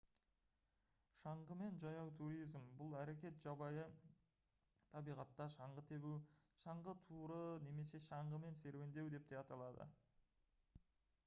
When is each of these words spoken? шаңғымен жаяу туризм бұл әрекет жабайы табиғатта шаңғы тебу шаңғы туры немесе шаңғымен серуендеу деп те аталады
шаңғымен 1.17 1.75
жаяу 1.83 2.13
туризм 2.21 2.65
бұл 2.79 2.95
әрекет 3.01 3.37
жабайы 3.47 3.83
табиғатта 4.95 5.47
шаңғы 5.57 5.85
тебу 5.93 6.15
шаңғы 6.65 6.97
туры 7.13 7.39
немесе 7.69 8.03
шаңғымен 8.09 8.61
серуендеу 8.65 9.15
деп 9.19 9.31
те 9.33 9.41
аталады 9.45 9.91